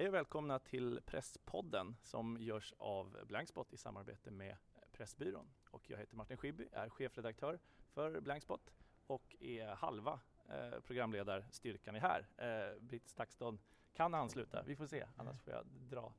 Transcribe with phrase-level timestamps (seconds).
[0.00, 4.56] Hej och välkomna till Presspodden som görs av Blankspot i samarbete med
[4.92, 5.46] Pressbyrån.
[5.70, 7.58] Och jag heter Martin Schibbye, är chefredaktör
[7.88, 8.72] för Blankspot
[9.06, 12.28] och är halva eh, programledarstyrkan är här.
[12.36, 13.58] Eh, Britt Stakston
[13.92, 16.14] kan ansluta, vi får se, annars får jag dra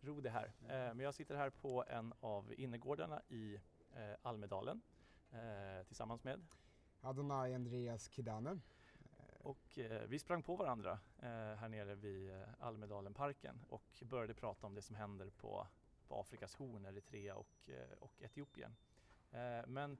[0.00, 0.52] ro det här.
[0.62, 3.54] Eh, men jag sitter här på en av innergårdarna i
[3.94, 4.82] eh, Almedalen
[5.30, 6.46] eh, tillsammans med
[7.00, 8.60] Adonai Andreas Kidane.
[9.46, 14.66] Och eh, vi sprang på varandra eh, här nere vid eh, Almedalenparken och började prata
[14.66, 15.66] om det som händer på,
[16.08, 18.76] på Afrikas horn, Eritrea och, eh, och Etiopien.
[19.30, 19.98] Eh, men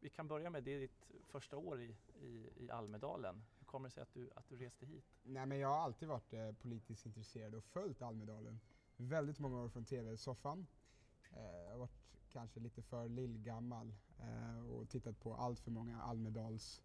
[0.00, 3.44] vi kan börja med det är ditt första år i, i, i Almedalen.
[3.58, 5.04] Hur kommer det sig att du, att du reste hit?
[5.22, 8.60] Nej, men jag har alltid varit eh, politiskt intresserad och följt Almedalen.
[8.96, 10.66] Väldigt många år från TV-soffan.
[11.32, 16.02] Eh, jag har varit kanske lite för lillgammal eh, och tittat på allt för många
[16.02, 16.82] Almedals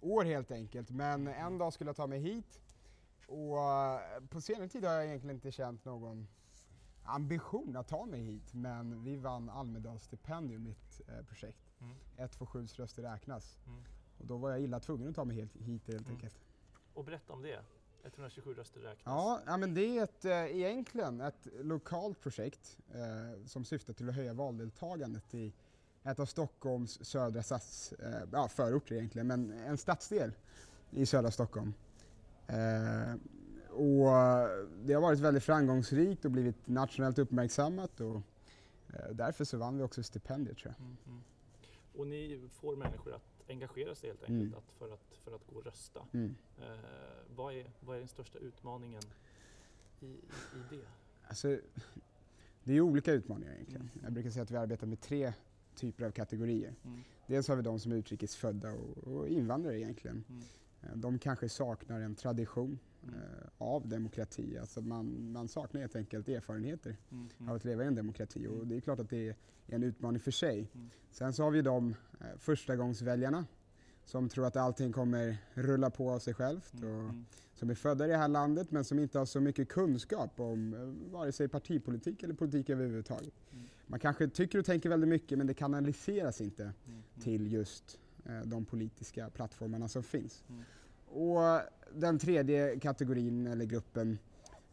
[0.00, 0.90] år helt enkelt.
[0.90, 2.60] Men en dag skulle jag ta mig hit
[3.26, 6.28] och eh, på senare tid har jag egentligen inte känt någon
[7.04, 11.74] ambition att ta mig hit men vi vann Almedalsstipendium, mitt eh, projekt.
[11.80, 11.94] Mm.
[12.16, 13.58] Ett för sju röster räknas.
[13.66, 13.82] Mm.
[14.18, 16.14] Och då var jag illa tvungen att ta mig helt, hit helt Mm.
[16.14, 16.38] enkelt.
[16.94, 17.60] Och berätta om det.
[18.04, 19.02] 127 röster räknas.
[19.04, 24.08] Ja, ja men det är ett, eh, egentligen ett lokalt projekt eh, som syftar till
[24.08, 25.52] att höja valdeltagandet i
[26.10, 30.32] ett av Stockholms södra stads, eh, ja, förorter egentligen, men en stadsdel
[30.90, 31.74] i södra Stockholm.
[32.46, 33.14] Eh,
[33.70, 34.08] och
[34.84, 38.16] det har varit väldigt framgångsrikt och blivit nationellt uppmärksammat och
[38.88, 40.84] eh, därför så vann vi också stipendiet tror jag.
[40.84, 41.22] Mm, mm.
[41.96, 44.54] Och ni får människor att engagera sig helt enkelt Mm.
[44.58, 46.00] att för, att, för att gå och rösta.
[46.12, 46.34] Mm.
[46.60, 46.66] Eh,
[47.36, 49.02] vad, är, vad är den största utmaningen
[50.00, 50.08] i, i,
[50.54, 50.86] i det?
[51.28, 51.58] Alltså,
[52.64, 53.90] det är olika utmaningar egentligen.
[53.92, 54.04] Mm.
[54.04, 55.32] Jag brukar säga att vi arbetar med tre
[55.78, 56.74] typer av kategorier.
[56.84, 57.00] Mm.
[57.26, 60.24] Dels har vi de som är utrikesfödda och, och invandrare egentligen.
[60.28, 61.00] Mm.
[61.00, 63.14] De kanske saknar en tradition Mm.
[63.14, 63.20] eh,
[63.58, 64.58] av demokrati.
[64.58, 67.28] Alltså man, man saknar helt enkelt erfarenheter Mm.
[67.50, 68.68] av att leva i en demokrati och Mm.
[68.68, 69.34] det är klart att det är
[69.66, 70.70] en utmaning för sig.
[70.74, 70.90] Mm.
[71.10, 73.44] Sen så har vi de eh, förstagångsväljarna
[74.04, 77.14] som tror att allting kommer rulla på av sig självt och
[77.54, 80.74] som är födda i det här landet men som inte har så mycket kunskap om
[80.74, 83.34] eh, vare sig partipolitik eller politik överhuvudtaget.
[83.52, 83.64] Mm.
[83.90, 86.74] Man kanske tycker och tänker väldigt mycket men det kanaliseras inte Mm.
[86.86, 87.02] Mm.
[87.20, 90.44] till just eh, de politiska plattformarna som finns.
[90.48, 90.62] Mm.
[91.06, 91.60] Och
[91.94, 94.18] den tredje kategorin eller gruppen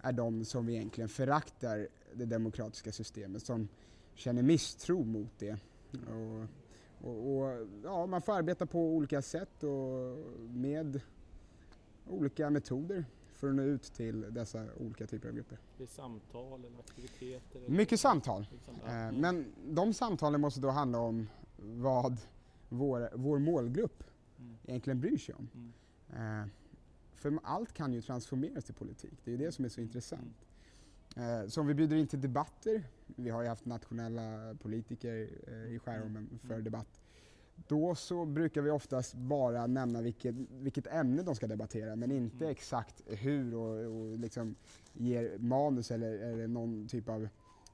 [0.02, 3.68] är de som egentligen föraktar det demokratiska systemet, som
[4.14, 5.58] känner misstro mot det.
[5.92, 6.47] Och,
[7.09, 10.18] och, och, ja, man får arbeta på olika sätt och
[10.50, 11.02] med
[12.08, 15.57] olika metoder för att nå ut till dessa olika typer av grupper.
[15.78, 17.59] Det är samtal eller aktiviteter?
[17.59, 18.47] Eller Mycket samtal.
[18.51, 19.16] Liksom, mm.
[19.16, 22.18] Men de samtalen måste då handla om vad
[22.69, 24.03] vår, vår målgrupp
[24.40, 24.57] Mm.
[24.66, 25.50] egentligen bryr sig om.
[25.53, 26.41] Mm.
[26.41, 26.47] Eh,
[27.13, 30.46] För allt kan ju transformeras till politik, det är ju det som är så intressant.
[31.16, 35.13] Eh, Så om vi bjuder in till debatter, vi har ju haft nationella politiker
[35.67, 36.63] i Skärholmen för Mm.
[36.63, 37.00] debatt,
[37.68, 42.36] då så brukar vi oftast bara nämna vilket, vilket ämne de ska debattera men inte
[42.46, 42.50] Mm.
[42.52, 44.56] exakt hur och, och liksom
[44.94, 47.28] ger manus eller, eller någon typ av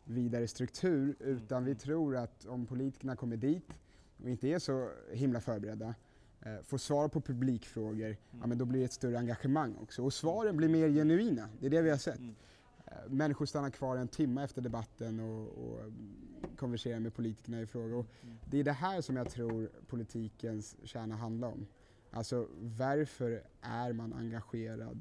[0.05, 1.79] vidare struktur utan vi Mm.
[1.79, 3.67] tror att om politikerna kommer dit
[4.23, 5.95] och inte är så himla förberedda
[6.41, 10.03] eh, får svar på publikfrågor, ja, men då blir det ett större engagemang också.
[10.03, 12.19] Och svaren blir mer genuina, det är det vi har sett.
[12.91, 13.17] Mm.
[13.17, 16.15] Människor stannar kvar en timme efter debatten och, och mm,
[16.57, 17.95] konverserar med politikerna i fråga.
[17.95, 18.37] Och Mm.
[18.45, 21.65] det är det här som jag tror politikens kärna handlar om.
[22.11, 24.99] Alltså varför är man engagerad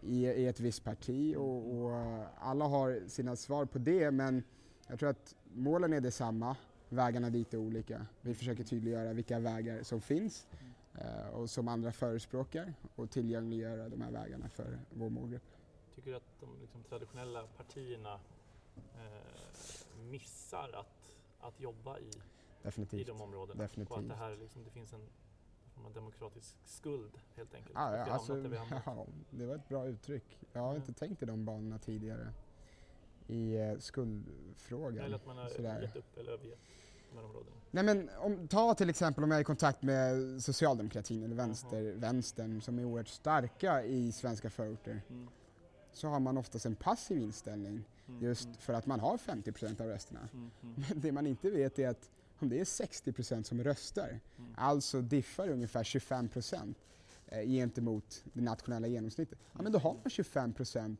[0.00, 4.42] i, i ett visst parti och, och eh, alla har sina svar på det men
[4.88, 6.56] jag tror att målen är detsamma,
[6.88, 8.06] vägarna dit är olika.
[8.20, 10.46] Vi försöker tydliggöra vilka vägar som finns
[10.94, 15.42] eh, och som andra förespråkar och tillgängliggöra de här vägarna för vår målgrupp.
[16.04, 18.20] Tycker du att de liksom, traditionella partierna
[18.76, 22.10] eh, missar att, att jobba i, i
[22.62, 23.06] Definitivt.
[23.06, 23.58] de områdena?
[23.58, 24.08] Och att Definitivt.
[24.08, 25.00] det här liksom, det finns en,
[25.74, 27.70] form av demokratisk skuld helt enkelt?
[27.76, 28.38] Vi ja, alltså,
[28.86, 30.38] ja, det var ett bra uttryck.
[30.52, 30.76] Jag har Ja.
[30.76, 32.32] inte tänkt i de banorna tidigare
[33.26, 35.04] i eh, skuldfrågan.
[35.04, 35.82] Eller att man har sådär.
[35.82, 36.58] gett upp eller övergett
[37.10, 37.56] de här områdena?
[37.70, 41.92] Nej men om, ta till exempel om jag är i kontakt med socialdemokratin eller vänster,
[41.92, 45.28] vänstern som är oerhört starka i svenska förorter Mm.
[45.94, 48.22] Så har man oftast en passiv inställning Mm.
[48.22, 48.56] just Mm.
[48.58, 50.20] för att man har 50% av rösterna.
[50.32, 50.50] Mm.
[50.62, 50.74] Mm.
[50.88, 54.50] Men det man inte vet är att om det är 60% som röstar, Mm.
[54.56, 56.74] alltså diffar ungefär 25%
[57.26, 60.96] eh, gentemot det nationella genomsnittet, ja men då har man 25%,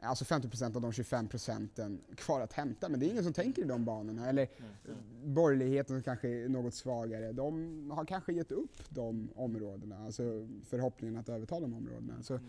[0.00, 2.88] alltså 50% av de 25% kvar att hämta.
[2.88, 4.28] Men det är ingen som tänker i de banorna.
[4.28, 4.70] Eller Mm.
[4.88, 5.34] Mm.
[5.34, 11.16] borgerligheten som kanske är något svagare, de har kanske gett upp de områdena, alltså förhoppningen
[11.16, 12.22] att överta de områdena.
[12.22, 12.46] Så Mm.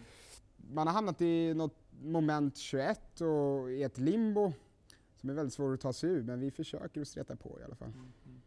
[0.72, 4.54] Man har hamnat i något moment 21 och i ett limbo
[5.16, 7.64] som är väldigt svårt att ta sig ur, men vi försöker att streta på i
[7.64, 7.88] alla fall.
[7.88, 8.42] Mm, mm.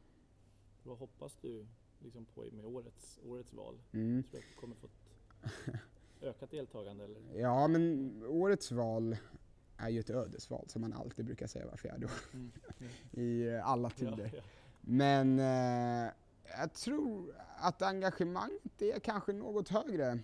[0.82, 1.66] Vad hoppas du
[1.98, 3.74] liksom på med årets, årets val?
[3.92, 4.22] Mm.
[4.22, 5.74] Tror du att du kommer få ett
[6.22, 7.04] ökat deltagande?
[7.04, 7.20] Eller?
[7.40, 9.16] Ja, men årets val
[9.76, 12.50] är ju ett ödesval som man alltid brukar säga var fjärde år Mm.
[13.12, 14.30] i eh, alla Ja, tider.
[14.36, 14.42] ja.
[14.80, 16.12] Men eh,
[16.58, 20.18] jag tror att engagemanget är kanske något högre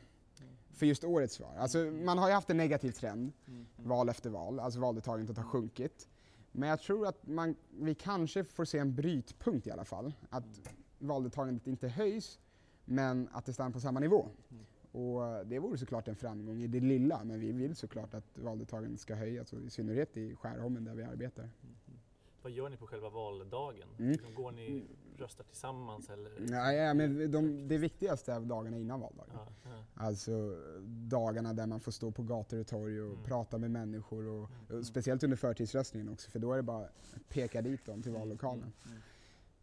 [0.76, 1.56] för just årets val.
[1.58, 3.88] Alltså, man har ju haft en negativ trend Mm, mm.
[3.88, 6.08] val efter val, alltså valdeltagandet har sjunkit.
[6.52, 10.12] Men jag tror att man, vi kanske får se en brytpunkt i alla fall.
[10.30, 12.38] Att valdeltagandet inte höjs,
[12.84, 14.28] men att det stannar på samma nivå.
[14.50, 14.64] Mm.
[14.92, 19.00] Och det vore såklart en framgång i det lilla, men vi vill såklart att valdeltagandet
[19.00, 21.42] ska höjas, i synnerhet i Skärholmen där vi arbetar.
[21.42, 22.00] Mm, mm.
[22.42, 23.88] Vad gör ni på själva valdagen?
[23.98, 24.34] Mm.
[24.34, 24.84] Går ni
[25.20, 26.32] röstar tillsammans eller?
[26.50, 29.30] Ja, ja, men de, det viktigaste är dagarna innan valdagen.
[29.34, 29.70] Ja, ja.
[29.94, 33.24] Alltså dagarna där man får stå på gator och torg och Mm.
[33.24, 34.78] prata med människor och, Mm.
[34.80, 38.12] och speciellt under förtidsröstningen också för då är det bara att peka dit dem till
[38.12, 38.72] vallokalen.
[38.86, 38.98] Mm,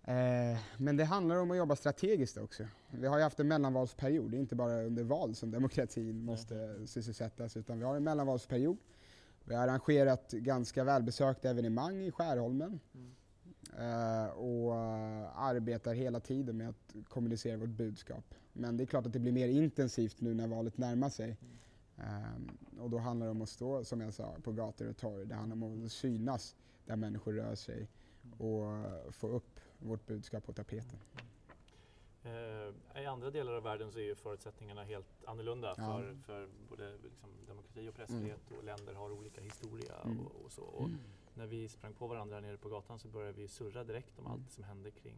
[0.06, 0.54] mm.
[0.54, 2.64] Eh, men det handlar om att jobba strategiskt också.
[2.92, 6.88] Vi har ju haft en mellanvalsperiod, det är inte bara under val som demokratin måste
[6.88, 8.78] sysselsättas utan vi har en mellanvalsperiod.
[9.46, 13.12] Vi har arrangerat ganska välbesökta evenemang i Skärholmen Mm.
[13.80, 18.36] Eh, och eh, arbetar hela tiden med att kommunicera vårt budskap.
[18.54, 21.38] Men det är klart att det blir mer intensivt nu när valet närmar sig.
[21.98, 22.50] Ehm,
[22.80, 25.26] och då handlar det om att stå, som jag sa, på gator och torg.
[25.26, 26.56] Det handlar om att synas
[26.86, 27.88] där människor rör sig
[28.38, 31.00] och eh, få upp vårt budskap på tapeten.
[32.96, 35.84] I andra delar av världen så är ju förutsättningarna helt annorlunda Ja.
[35.84, 40.20] för, för både liksom demokrati och pressfrihet och länder har olika historia Mm.
[40.20, 40.64] och, och så.
[40.64, 40.90] Och
[41.36, 44.32] när vi sprang på varandra nere på gatan så började vi surra direkt om Mm.
[44.32, 45.18] allt som hände kring,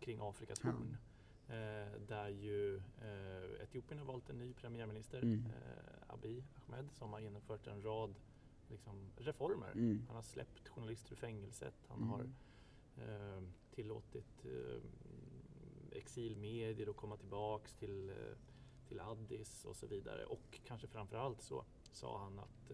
[0.00, 0.96] kring Afrikas horn.
[1.48, 5.46] Eh, där ju eh, Etiopien har valt en ny premiärminister, Mm.
[5.46, 8.14] eh, Abiy Ahmed, som har genomfört en rad
[8.68, 9.72] liksom, reformer.
[9.72, 10.02] Mm.
[10.06, 12.08] Han har släppt journalister ur fängelset, han Mm.
[12.10, 12.28] har
[12.96, 13.42] eh,
[13.74, 14.82] tillåtit eh,
[15.92, 18.16] exilmedier att komma tillbaks till, eh,
[18.88, 20.24] till Addis och så vidare.
[20.24, 22.70] Och kanske framförallt så sa han att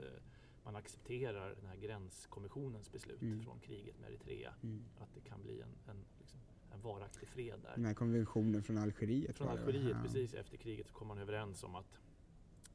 [0.65, 3.43] man accepterar den här gränskommissionens beslut Mm.
[3.43, 4.55] från kriget med Eritrea.
[4.63, 4.85] Mm.
[4.99, 6.39] Att det kan bli en, en, liksom,
[6.75, 7.73] en varaktig fred där.
[7.75, 9.37] Den här konventionen från Algeriet.
[9.37, 9.53] Från det?
[9.63, 10.03] Algeriet Ja.
[10.03, 11.99] precis efter kriget så kom man överens om att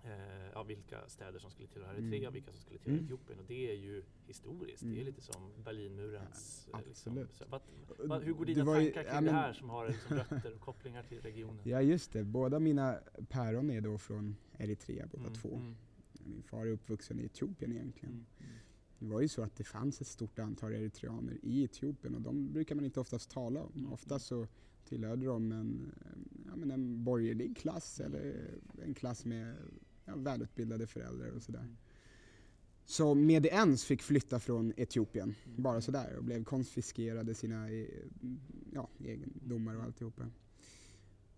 [0.04, 2.34] eh, ja, vilka städer som skulle tillhöra Eritrea, Mm.
[2.34, 3.06] vilka som skulle tillhöra Mm.
[3.14, 3.40] Etiopien.
[3.40, 4.82] Och det är ju historiskt.
[4.84, 5.06] Det är Mm.
[5.06, 6.68] lite som Berlinmurens...
[6.72, 7.62] Ja, eh, liksom, så, vad,
[8.00, 9.88] vad, hur går dina Det var ju- tankar kring ja, det men- här som har
[9.88, 11.60] liksom, rötter och kopplingar till regionen?
[11.64, 13.00] Ja just det, båda mina
[13.30, 15.50] päron är då från Eritrea båda Mm, två.
[16.26, 18.14] Mm, Min far är uppvuxen i Etiopien egentligen.
[18.14, 18.52] mm, mm.
[19.00, 22.54] Det var ju så att det fanns ett stort antal eritreaner i Etiopien och de
[22.54, 23.72] brukar man inte oftast tala om.
[23.76, 23.94] Mm.
[23.94, 24.48] Oftast så
[24.86, 25.92] tillhörde de en,
[26.50, 28.50] ja, men en borgerlig klass eller
[28.86, 29.56] en klass med
[30.06, 31.60] ja, välutbildade föräldrar och sådär.
[31.60, 31.76] Mm.
[32.86, 35.64] Som med ens fick flytta från Etiopien, Mm.
[35.64, 37.88] bara sådär, och blev konfiskerade sina eh,
[38.74, 40.28] ja, egendomar och alltihopa.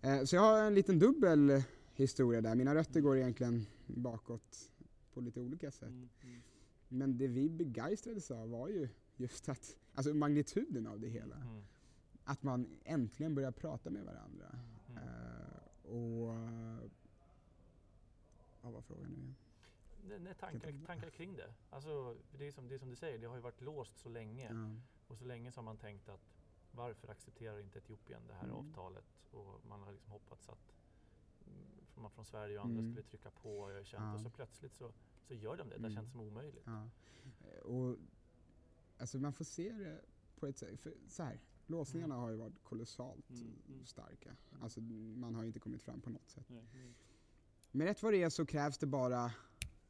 [0.00, 1.62] Eh, Så jag har en liten dubbel
[1.94, 2.54] historia där.
[2.54, 4.70] Mina rötter går egentligen bakåt
[5.16, 5.88] på lite olika sätt.
[5.88, 6.42] Mm, mm,
[6.88, 11.36] Men det vi begeistrades av var ju just att, alltså magnituden av det hela.
[11.36, 11.62] mm,
[12.24, 14.58] Att man äntligen börjar prata med varandra.
[14.88, 15.02] mm.
[15.02, 16.34] Eh, och...
[16.34, 16.90] eh,
[18.62, 20.22] Vad var frågan nu igen?
[20.24, 21.54] Nej, tankar, tankar kring det.
[21.70, 24.08] Alltså, det, är som, det är som du säger, det har ju varit låst så
[24.08, 24.50] länge.
[24.52, 24.70] Ja.
[25.08, 26.20] Och så länge så har man tänkt att
[26.72, 28.56] varför accepterar inte Etiopien det här Mm.
[28.56, 29.04] avtalet?
[29.32, 30.72] Och man har liksom hoppats att
[31.46, 32.92] mm, man från Sverige och andra Mm.
[32.92, 34.14] skulle trycka på och jag känt Ja.
[34.14, 34.92] och så plötsligt så,
[35.28, 35.74] så gör de det.
[35.74, 35.94] Det Mm.
[35.94, 36.62] känns som omöjligt.
[36.66, 36.88] Ja.
[37.40, 37.96] Eh, Och,
[38.98, 40.00] alltså man får se det
[40.36, 43.84] på ett sätt, för så här, låsningarna har ju varit kolossalt Mm, mm.
[43.86, 44.36] starka.
[44.60, 46.44] Alltså man har ju inte kommit fram på något sätt.
[46.48, 46.94] Nej, nej.
[47.70, 49.32] Men rätt vad det är så krävs det bara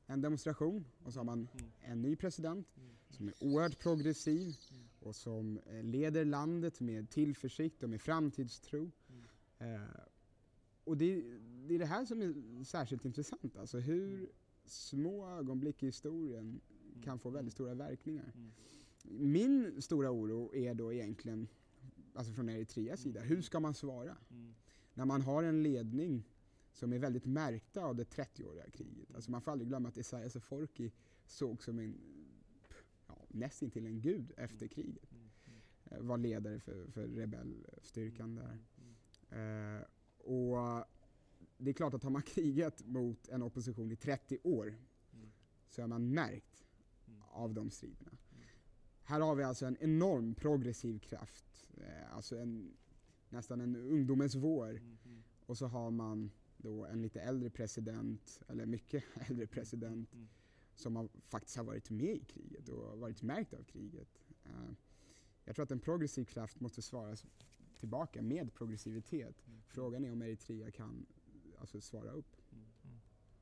[0.07, 4.57] en demonstration och så har man Mm, en ny president mm, som är oerhört progressiv
[4.71, 4.89] Mm.
[5.01, 8.91] och som eh, leder landet med tillförsikt och med framtidstro.
[9.09, 9.25] mm,
[9.59, 9.89] Eh,
[10.85, 11.23] och det,
[11.67, 14.31] det är det här som är särskilt intressant, alltså hur
[14.67, 16.61] små ögonblick i historien
[17.03, 18.33] kan få väldigt stora verkningar.
[18.35, 18.53] mm,
[19.33, 21.49] Min stora oro är då egentligen,
[22.15, 24.17] alltså från Eritreas sida, hur ska man svara?
[24.31, 24.55] mm,
[24.95, 26.25] När man har en ledning
[26.73, 29.15] som är väldigt märkta av det 30-åriga kriget.
[29.15, 30.93] Alltså man får aldrig glömma att Isaias Afwerki
[31.27, 31.95] såg som en,
[33.07, 35.13] ja, nästintill en gud efter kriget.
[35.13, 38.59] mm, mm, Eh, Var ledare för, för rebellstyrkan där.
[38.79, 39.83] mm, Eh,
[40.19, 40.87] och
[41.59, 44.67] det är klart att har man krigat mot en opposition i 30 år
[45.13, 45.31] mm,
[45.69, 46.65] så är man märkt
[47.09, 47.23] mm.
[47.23, 48.11] av de striderna.
[48.35, 48.47] Mm.
[49.03, 52.77] Här har vi alltså en enorm progressiv kraft, eh, alltså en,
[53.29, 54.71] nästan en ungdomens vår.
[54.71, 60.15] Mm, mm, Och så har man då en lite äldre president, eller mycket äldre president,
[60.15, 60.29] Mm.
[60.75, 64.09] som har, faktiskt har varit med i kriget och varit märkt av kriget.
[64.45, 64.71] Eh,
[65.45, 67.27] jag tror att en progressiv kraft måste svara s-
[67.79, 69.47] tillbaka med progressivitet.
[69.47, 69.61] Mm.
[69.67, 71.07] Frågan är om Eritrea kan
[71.75, 72.37] alltså, svara upp.
[72.53, 72.65] Mm.
[72.85, 73.01] Mm.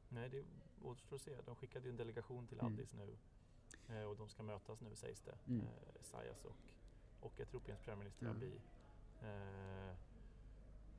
[0.09, 0.45] Nej, det
[0.87, 1.37] återstår att se.
[1.47, 2.73] De skickade ju en delegation till Mm.
[2.73, 3.17] Addis nu
[3.97, 5.35] eh, och de ska mötas nu sägs det.
[5.47, 5.61] Mm.
[5.61, 6.57] Eh, Esaias och,
[7.21, 8.31] och Etiopiens premiärminister Ja.
[8.33, 8.53] Abiy.
[9.23, 9.95] Eh,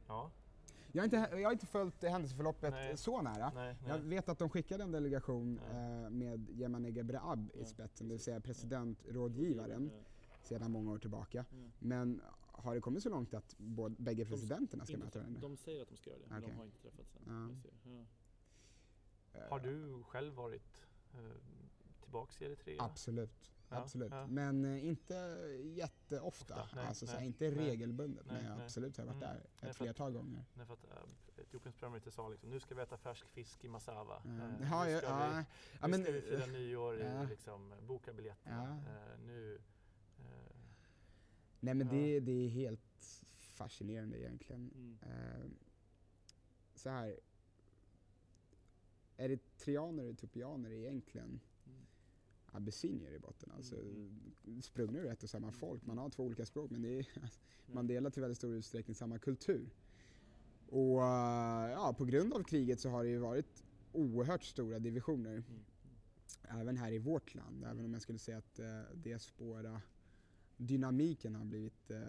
[0.08, 0.32] ja,
[0.92, 2.98] Jag har inte, jag har inte följt händelseförloppet Nej.
[2.98, 3.52] så nära.
[3.56, 3.90] nej, nej.
[3.90, 8.24] Jag vet att de skickade en delegation eh, med Yemane Gebrab i spetsen, det vill
[8.24, 9.92] säga presidentrådgivaren
[10.42, 11.46] sedan många år tillbaka.
[11.80, 12.22] Men
[12.58, 15.42] har det kommit så långt att både, bägge De- presidenterna ska Inte möta varandra?
[15.42, 16.50] de säger att de ska göra det, men Okej.
[16.52, 17.24] de har inte träffats än.
[17.54, 17.72] Ja.
[17.92, 18.06] Ja.
[19.40, 21.20] Eh, Har du själv varit eh,
[22.02, 22.84] tillbaks i Eritrea?
[22.84, 23.52] Absolut.
[23.70, 24.12] Ja, Absolut.
[24.12, 24.28] ja.
[24.28, 25.14] Men eh, inte
[25.64, 26.62] jätteofta.
[26.62, 27.54] Ofta, nej, alltså, nej, inte nej.
[27.70, 28.26] regelbundet.
[28.26, 29.36] Nej, men absolut har jag varit Mm.
[29.36, 30.46] där Nej, ett för att- flertal gånger.
[30.54, 33.68] Nej, för att äh, Etiopiens premiärminister sa liksom, nu ska vi äta färsk fisk i
[33.68, 34.22] Massawa.
[34.26, 34.32] Ja.
[34.32, 34.40] Eh,
[34.72, 35.30] Ja, nu ska ja.
[35.30, 35.36] vi,
[35.82, 37.24] Ja, nu men, ska vi fira eh, nyår, i, ja.
[37.24, 38.84] liksom, boka biljetterna.
[38.88, 38.92] Ja.
[39.14, 39.62] Eh, nu,
[40.18, 40.55] eh,
[41.66, 41.94] Nej men Ja.
[41.94, 44.72] det, det är helt fascinerande egentligen.
[44.76, 45.46] mm, Eh,
[46.76, 47.20] så här.
[49.18, 51.86] Eritreaner och etiopianer egentligen mm,
[52.46, 53.52] abessinier i botten.
[53.52, 55.86] Alltså Mm, sprungna ur ett och samma folk.
[55.86, 57.30] Man har två olika språk men det är, mm.
[57.68, 59.70] man delar till väldigt stor utsträckning samma kultur.
[60.70, 65.34] Och eh, ja, på grund av kriget så har det ju varit oerhört stora divisioner.
[65.34, 65.66] Mm,
[66.60, 67.64] Även här i vårt land.
[67.66, 69.82] Även om jag skulle säga att eh, diaspora
[70.58, 72.02] dynamiken har blivit eh,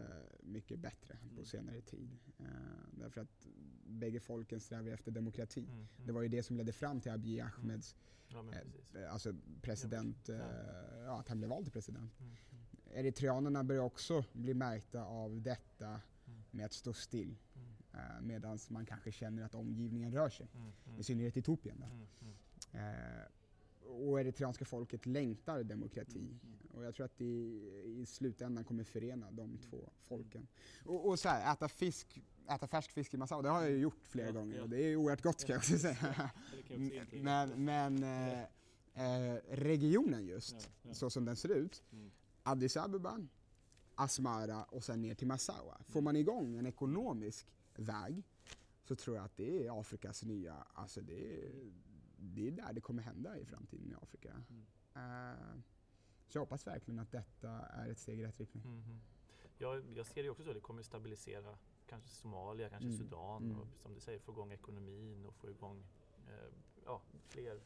[0.42, 1.44] mycket bättre på Mm.
[1.44, 2.08] senare tid.
[2.38, 2.44] Eh,
[2.90, 3.46] därför att
[3.86, 5.60] bägge folken strävar efter demokrati.
[5.60, 5.86] mm, mm.
[6.06, 7.96] Det var ju det som ledde fram till Abiy Ahmeds,
[8.28, 10.34] ja, eh, eh, alltså president, Ja.
[10.34, 12.20] eh, ja, att han blev vald till president.
[12.20, 16.42] Mm, mm, Eritreanerna börjar också bli märkta av detta Mm.
[16.50, 17.36] med att stå still.
[17.54, 20.48] mm, Eh, Medan man kanske känner att omgivningen rör sig.
[20.54, 21.80] mm, mm, I synnerhet Etiopien.
[21.80, 21.86] Då.
[23.86, 26.18] Mm, mm, och eritreanska folket längtar demokrati.
[26.18, 26.56] mm, mm.
[26.76, 30.46] Och jag tror att det i, slutändan kommer förena de två folken.
[30.84, 33.76] Och, och så här, äta fisk, äta färsk fisk i Massawa, det har jag ju
[33.78, 34.62] gjort flera Ja, gånger ja.
[34.62, 36.30] och det är ju oerhört gott ska jag också säga.
[36.68, 37.22] Intyga.
[37.22, 38.42] men men eh,
[38.94, 40.94] eh, regionen just, ja.
[40.94, 42.10] så som den ser ut, Mm,
[42.42, 43.26] Addis Abeba,
[43.94, 45.80] Asmara och sen ner till Massawa.
[45.88, 48.22] Får man igång en ekonomisk väg
[48.84, 51.50] så tror jag att det är Afrikas nya, alltså det är,
[52.16, 54.42] det är där det kommer hända i framtiden i Afrika.
[54.50, 54.66] Mm.
[54.94, 55.60] Eh,
[56.28, 58.64] så jag hoppas verkligen att detta är ett steg i rätt riktning.
[58.64, 59.00] mm.
[59.58, 63.60] Jag, jag ser det också så, det kommer stabilisera kanske Somalia, kanske Mm, Sudan mm.
[63.60, 65.84] och som du säger få igång ekonomin och få igång
[66.28, 66.52] eh,
[66.84, 67.60] ja, fler,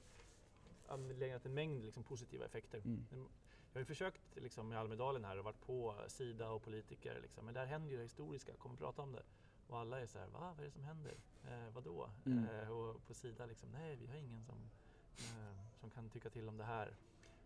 [1.19, 2.79] lägga en mängd liksom, positiva effekter.
[2.79, 3.07] Mm.
[3.13, 7.45] Jag har ju försökt liksom, med Almedalen här och varit på Sida och politiker liksom,
[7.45, 9.23] men där händer ju det historiska, kommer prata om det.
[9.71, 10.53] Och alla är så här, va?
[10.57, 11.15] Vad är det som händer?
[11.45, 12.11] Eh, vadå?
[12.27, 12.49] Mm.
[12.49, 14.71] Eh, och på Sida liksom, nej vi har ingen som,
[15.19, 16.87] eh, som kan tycka till om det här.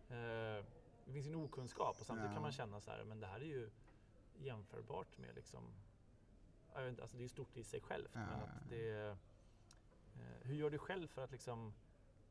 [0.09, 0.65] Eh,
[1.05, 2.33] det finns en okunskap och samtidigt Ja.
[2.35, 3.69] kan man känna så här, men det här är ju
[4.39, 5.63] jämförbart med liksom,
[6.73, 8.13] jag vet inte, alltså det är ju stort i sig självt.
[8.13, 8.35] Men Ja.
[8.45, 9.17] att det, eh,
[10.41, 11.73] hur gör du själv för att liksom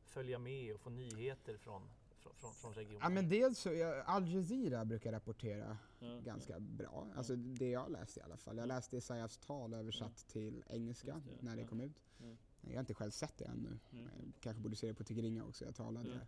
[0.04, 1.90] följa med och få nyheter från,
[2.24, 3.00] från, från, från regionen?
[3.02, 7.90] Ja men dels så, ja, Al Jazeera brukar rapportera Ja, ganska bra, alltså det jag
[7.90, 8.56] läste i alla fall.
[8.56, 12.02] Jag läste Esaias tal översatt till engelska det, när det kom ut.
[12.18, 12.36] Ja.
[12.60, 13.68] Jag har inte själv sett det ännu.
[13.68, 14.08] Mm.
[14.16, 16.26] Jag kanske borde se det på Tigrinja också, jag talade där.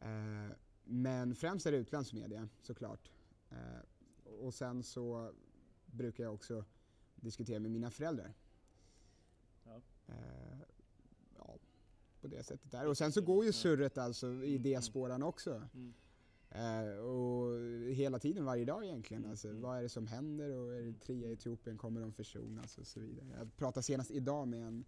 [0.00, 0.52] Eh,
[0.84, 3.10] men främst är det utländsk media såklart.
[3.50, 5.32] Eh, och sen så
[5.86, 6.64] brukar jag också
[7.14, 8.34] diskutera med mina föräldrar.
[9.64, 9.80] Ja.
[10.06, 10.14] Ja,
[12.20, 12.86] på det sättet där.
[12.86, 15.62] Och sen så går ju surret alltså i Mm, också.
[15.74, 15.94] Mm.
[16.50, 17.60] Eh, och
[17.94, 19.22] hela tiden, varje dag egentligen.
[19.22, 23.00] Mm, Alltså, vad är det som händer och Eritrea, Etiopien, kommer de försonas och så
[23.00, 23.26] vidare.
[23.38, 24.84] Jag pratade senast idag med en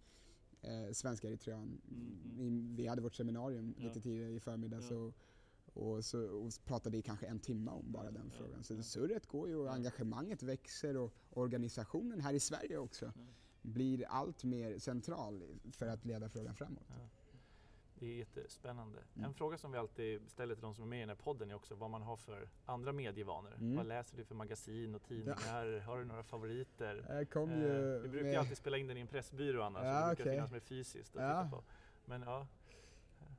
[0.61, 1.81] eh, svensk eritrean.
[1.91, 3.83] Mm, Vi, vi hade vårt seminarium Ja.
[3.87, 4.95] lite tidigare i förmiddags Ja.
[4.97, 5.13] och,
[5.73, 8.63] och, så, och pratade i kanske en timme om bara den Ja, frågan.
[8.63, 13.13] Så surret går ju och engagemanget växer och organisationen här i Sverige också
[13.61, 16.83] blir allt mer central för att leda frågan framåt.
[18.01, 18.07] Ja.
[18.07, 18.99] Det är jättespännande.
[19.15, 19.25] Mm.
[19.27, 21.51] En fråga som vi alltid ställer till de som är med i den här podden
[21.51, 23.53] är också vad man har för andra medievanor.
[23.59, 23.75] Mm.
[23.75, 25.79] Vad läser du för magasin och tidningar?
[25.79, 27.05] Har du några favoriter?
[27.09, 27.57] Jag kom Eh,
[28.01, 29.83] vi brukar med- alltid spela in den i en pressbyrå annars.
[29.85, 30.33] Ja, det brukar okej.
[30.35, 31.43] finnas med fysiskt att Ja.
[31.43, 31.63] titta på.
[32.05, 32.47] Men ja,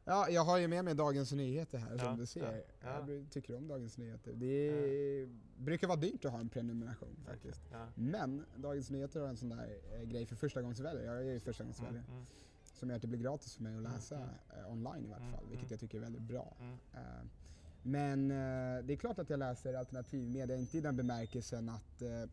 [0.05, 2.53] Ja, jag har ju med mig Dagens Nyheter här Ja, som du ser.
[2.57, 2.63] ja,
[3.07, 3.13] ja.
[3.13, 4.33] Jag tycker om Dagens Nyheter.
[4.33, 7.63] Det är, brukar vara dyrt att ha en prenumeration faktiskt.
[7.73, 7.87] ja.
[7.95, 12.05] Men Dagens Nyheter har en sån där eh, grej för förstagångsväljare, jag är ju förstagångsväljare,
[12.09, 12.27] Mm, mm,
[12.83, 14.29] som gör att det blir gratis för mig att Mm, läsa mm.
[14.65, 16.57] eh, online i vart Mm, fall, vilket jag tycker är väldigt bra.
[16.95, 17.01] Eh,
[17.83, 22.25] men eh, det är klart att jag läser alternativmedia, inte i den bemärkelsen att eh,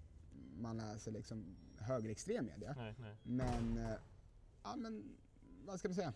[0.57, 2.73] man läser liksom högerextrem media.
[2.77, 3.15] Nej, nej.
[3.23, 3.93] Men eh,
[4.63, 5.17] ja men,
[5.65, 6.13] vad ska man säga,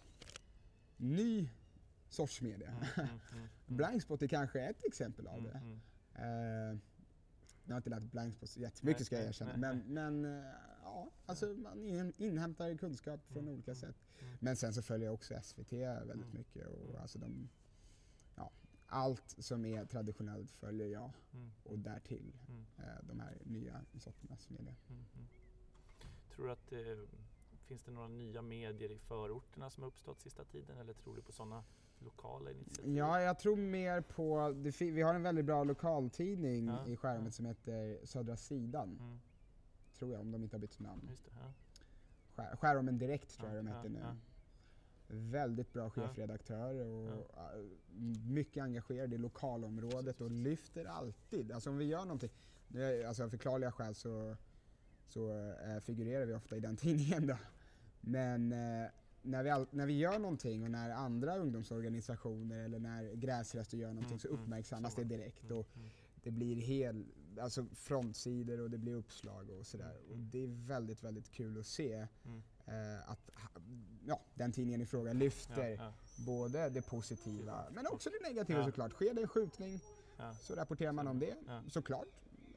[0.98, 1.50] ny
[2.10, 2.70] sorts media.
[2.70, 3.48] Mm, mm, mm.
[3.78, 5.62] Blankspot är kanske ett exempel av det.
[5.64, 5.80] mm.
[6.16, 6.80] Eh,
[7.66, 9.58] jag har inte lärt Blankspot så jättemycket Nej, ska jag erkänna.
[9.58, 10.44] Men, men
[10.84, 13.96] ja, alltså man in, inhämtar kunskap från Mm, olika sätt.
[14.22, 14.34] mm.
[14.40, 15.72] Men sen så följer jag också SVT
[16.06, 16.38] väldigt Mm.
[16.38, 16.68] mycket.
[16.68, 17.50] Och alltså de,
[18.36, 18.52] ja,
[18.88, 21.12] allt som är traditionellt följer jag
[21.64, 22.34] och därtill
[22.78, 24.76] eh, de här nya sorternas media.
[26.36, 27.08] Tror du att det
[27.66, 31.22] finns det några nya medier i förorterna som har uppstått sista tiden eller tror du
[31.22, 31.64] på sådana
[32.00, 32.96] lokala initiativ?
[32.98, 34.50] Ja, jag tror mer på,
[34.80, 37.32] vi har en väldigt bra lokaltidning Ja, i skärgården ja.
[37.32, 39.20] som heter Södra Sidan, Mm,
[39.94, 41.08] tror jag, om de inte har bytt namn.
[41.10, 41.52] just det, ja.
[42.36, 44.00] Skär, Skärholmen Direkt tror Ja, jag de heter nu.
[45.08, 47.26] Väldigt bra chefredaktör och
[48.28, 51.52] mycket engagerad i lokalområdet och lyfter alltid.
[51.52, 52.30] Alltså om vi gör någonting,
[52.68, 54.36] nu alltså av förklarliga skäl så,
[55.08, 57.38] så eh, figurerar vi ofta i den tidningen då.
[58.02, 58.88] Men eh,
[59.22, 63.88] när, vi all, när vi gör någonting och när andra ungdomsorganisationer eller när gräsröster gör
[63.88, 65.08] någonting Mm, så mm, uppmärksammas samma.
[65.08, 65.44] det direkt.
[65.44, 65.90] Mm, Och mm.
[66.24, 67.06] det blir hel,
[67.40, 69.98] alltså frontsidor och det blir uppslag och sådär.
[70.10, 70.30] Och Mm.
[70.32, 72.42] det är väldigt, väldigt kul att se Mm.
[72.66, 73.30] eh, att
[74.06, 75.94] ja, den tidningen i fråga lyfter Ja, ja,
[76.26, 78.92] både det positiva men också det negativa såklart.
[78.92, 79.80] Sker det en skjutning
[80.42, 81.36] så rapporterar man om det
[81.70, 82.08] såklart.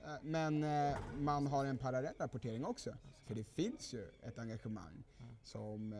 [0.04, 2.97] Eh, Men eh, man har en parallell rapportering också.
[3.25, 5.04] För det finns ju ett engagemang
[5.42, 5.99] som eh,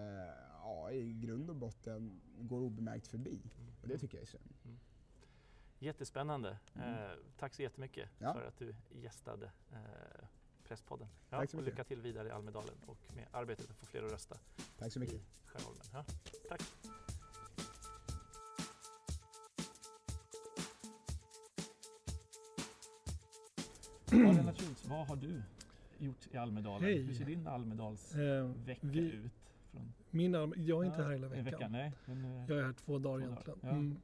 [0.63, 3.31] ja, i grund och botten går obemärkt förbi.
[3.59, 4.55] Mm, Och det tycker jag är synd.
[5.79, 6.57] Jättespännande.
[6.75, 6.95] Mm.
[6.95, 8.33] Eh, tack så jättemycket Ja.
[8.35, 9.79] för att du gästade eh,
[10.69, 11.09] Presspodden.
[11.31, 14.03] Ja, Tack så och lycka till vidare i Almedalen och med arbetet att få fler
[14.03, 14.37] att rösta
[14.79, 15.15] Tack så mycket.
[15.15, 15.83] i Skärholmen.
[15.93, 16.05] Ja,
[16.49, 16.63] tack.
[24.11, 25.43] Ja, Lennart Schultz, vad har du
[25.99, 26.83] gjort i Almedalen?
[26.83, 27.03] Hej.
[27.03, 29.31] Hur ser din Almedalsvecka Eh, vi, ut?
[29.71, 31.73] Från, min jag är inte här hela i veckan.
[31.73, 33.59] Nej, men, eh, Jag är här två dagar Två dagar, egentligen.
[33.63, 33.69] ja.
[33.69, 33.97] Mm.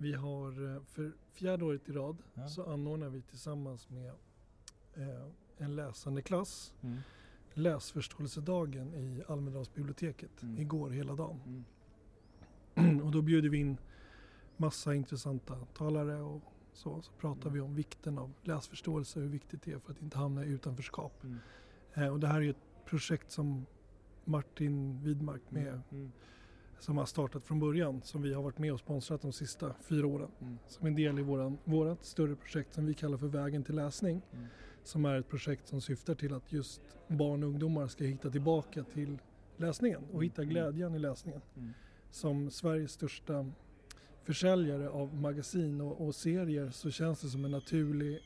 [0.00, 2.48] Vi har eh, för fjärde året i rad Ja.
[2.48, 4.12] så anordnar vi tillsammans med
[4.94, 5.26] eh,
[5.58, 6.98] en läsande klass mm,
[7.54, 10.58] läsförståelsedagen i Almedalsbiblioteket Mm.
[10.58, 11.64] igår hela dagen.
[12.74, 13.76] mm, och då bjuder vi in
[14.56, 17.52] massa intressanta talare och så, så pratar Mm.
[17.54, 20.48] vi om vikten av läsförståelse och hur viktigt det är för att inte hamna i
[20.48, 21.22] utanförskap.
[21.24, 21.38] mm,
[21.94, 23.66] Eh, och det här är ett projekt som
[24.24, 26.12] Martin Widmark med mm,
[26.80, 30.06] som har startat från början som vi har varit med och sponsrat de sista fyra
[30.06, 30.28] åren.
[30.40, 33.74] mm, Som en del i våran, vårat större projekt som vi kallar för Vägen till
[33.76, 34.22] läsning.
[34.32, 34.46] mm.
[34.84, 38.84] Som är ett projekt som syftar till att just barn och ungdomar ska hitta tillbaka
[38.84, 39.18] till
[39.56, 40.52] läsningen och hitta Mm.
[40.54, 41.40] glädjen i läsningen.
[41.56, 41.70] Mm.
[42.10, 43.50] Som Sveriges största
[44.24, 48.20] försäljare av magasin och, och serier så känns det som en naturlig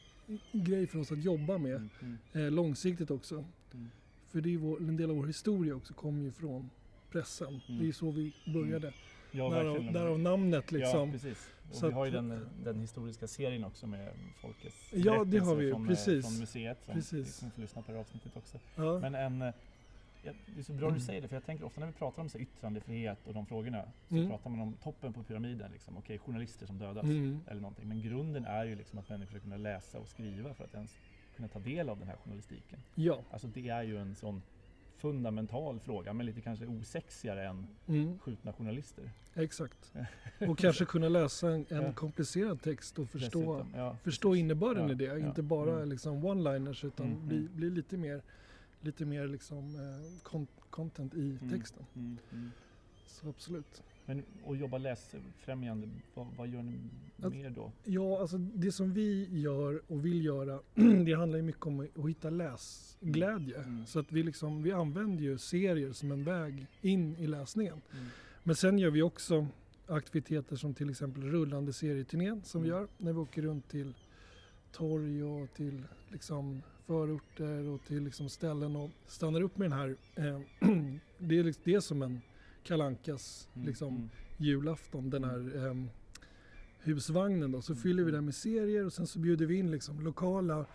[0.52, 1.76] grej för oss att jobba med.
[1.76, 3.44] Mm, mm, Eh, långsiktigt också.
[4.26, 6.70] För det är vår, en del av vår historia också kommer ju från
[7.18, 7.60] pressen.
[7.68, 7.80] Mm.
[7.82, 8.92] Det är så vi började.
[9.32, 11.06] Ja, därav, därav namnet liksom.
[11.06, 11.48] Ja, precis.
[11.70, 14.08] Och Så vi har ju den, den historiska serien också med
[14.42, 16.24] Folkets Ja, det har vi från, eh, precis.
[16.26, 16.78] från museet.
[16.84, 17.36] Som Precis.
[17.36, 18.58] Vi kommer få lyssna på det avsnittet också.
[18.76, 18.98] Ja.
[18.98, 19.54] Men en, eh,
[20.22, 20.98] det är så bra Mm.
[20.98, 23.46] du säger det, för jag tänker ofta när vi pratar om så yttrandefrihet och de
[23.46, 24.28] frågorna så Mm.
[24.30, 25.70] pratar man om toppen på pyramiden.
[25.72, 25.96] Liksom.
[25.98, 27.40] Okej, journalister som dödas Mm.
[27.50, 27.88] eller någonting.
[27.88, 30.96] Men grunden är ju liksom att människor ska kunna läsa och skriva för att ens
[31.36, 32.78] kunna ta del av den här journalistiken.
[32.94, 33.20] ja.
[33.30, 34.42] Alltså det är ju en sån
[35.08, 38.18] fundamental fråga, men lite kanske osexigare än Mm.
[38.18, 39.10] skjutna journalister.
[39.34, 39.92] Exakt.
[40.48, 41.92] Och kanske kunna läsa en, en Ja.
[41.92, 44.40] komplicerad text och förstå, Dessutom, ja, förstå precis.
[44.40, 45.20] innebörden Ja, i det.
[45.20, 45.88] Inte bara mm.
[45.88, 47.50] liksom one-liners utan Mm, bli, mm.
[47.56, 48.22] bli lite mer,
[48.80, 51.50] lite mer liksom, eh, con- content i Mm.
[51.50, 51.84] texten.
[53.04, 53.22] Mm, mm.
[53.22, 53.82] Så absolut.
[54.06, 56.78] Men att jobba läsfrämjande, vad, vad gör ni
[57.22, 57.72] Att- mer då?
[57.84, 60.60] Ja, alltså det som vi gör och vill göra,
[61.04, 63.56] det handlar ju mycket om att hitta läsglädje.
[63.58, 63.86] Mm.
[63.86, 67.80] Så att vi, liksom, vi använder ju serier som en väg in i läsningen.
[67.92, 68.04] Mm.
[68.42, 69.46] Men sen gör vi också
[69.86, 72.80] aktiviteter som till exempel rullande serieturnén som vi Mm.
[72.80, 73.94] gör när vi åker runt till
[74.72, 79.96] torg och till liksom förorter och till liksom ställen och stannar upp med den här.
[80.14, 80.40] Eh,
[81.18, 82.20] det, är liksom, det som en
[82.64, 85.88] kalankas Mm, liksom, mm, julafton, den här ehm,
[86.78, 87.62] husvagnen då.
[87.62, 88.14] Så Mm, fyller vi mm.
[88.14, 90.66] den med serier och sen så bjuder vi in liksom lokala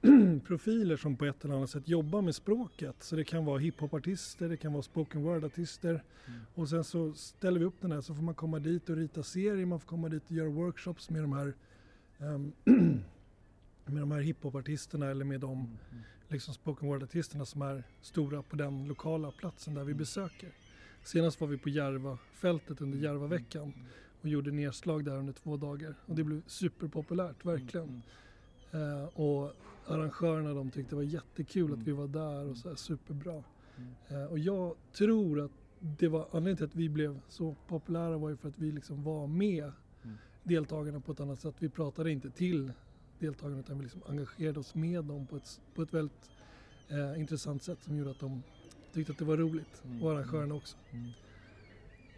[0.46, 2.96] profiler som på ett eller annat sätt jobbar med språket.
[3.02, 6.02] Så det kan vara hiphopartister, det kan vara spoken word-artister.
[6.26, 6.40] Mm.
[6.54, 9.22] Och sen så ställer vi upp den här så får man komma dit och rita
[9.22, 11.54] serier, man får komma dit och göra workshops med de här
[12.18, 12.52] ehm,
[13.84, 16.02] med de här hiphopartisterna eller med de mm, mm.
[16.28, 19.98] liksom spoken word-artisterna som är stora på den lokala platsen där vi Mm.
[19.98, 20.48] besöker.
[21.04, 23.86] Senast var vi på Järvafältet under Järvaveckan Mm,
[24.20, 25.94] och gjorde nedslag där under två dagar.
[26.06, 27.88] Och det blev superpopulärt, verkligen.
[27.88, 28.02] Mm,
[28.74, 29.52] Eh, och
[29.86, 31.80] arrangörerna de tyckte det var jättekul Mm.
[31.80, 33.42] att vi var där och så här, superbra.
[33.76, 33.94] Mm.
[34.08, 38.28] Eh, och jag tror att det var anledningen till att vi blev så populära var
[38.30, 40.16] ju för att vi liksom var med mm.
[40.42, 41.54] deltagarna på ett annat sätt.
[41.58, 42.72] Vi pratade inte till
[43.18, 46.30] deltagarna utan vi liksom engagerade oss med dem på ett, på ett väldigt
[46.88, 48.42] eh, intressant sätt som gjorde att de
[48.94, 50.02] tyckte att det var roligt mm.
[50.02, 50.56] och arrangörerna mm.
[50.56, 50.76] också.
[50.92, 51.10] Mm.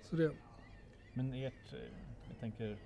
[0.02, 0.32] Så det.
[1.14, 1.78] Men ert, eh,
[2.28, 2.76] jag tänker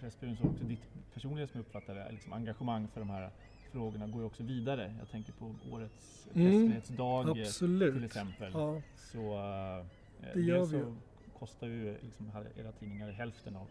[0.00, 3.30] Pressbyrån så också ditt personliga som jag uppfattar det, liksom engagemang för de här
[3.72, 4.94] frågorna går ju också vidare.
[4.98, 7.94] Jag tänker på årets mm, pressfrihetsdag absolut.
[7.94, 8.52] till exempel.
[8.54, 8.82] Ja.
[8.96, 9.86] Så uh,
[10.34, 10.96] det gör vi så
[11.38, 13.66] kostar ju liksom era tidningar hälften av